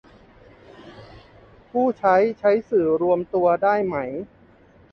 [1.69, 3.95] ผู้ใช้ใช้สื่อรวมตัวได้ไหม